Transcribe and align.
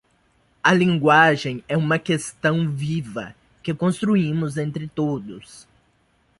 A 0.65 0.73
linguagem 0.73 1.63
é 1.69 1.77
uma 1.77 1.99
questão 1.99 2.71
viva 2.71 3.35
que 3.61 3.71
construímos 3.71 4.57
entre 4.57 4.87
todos. 4.87 5.67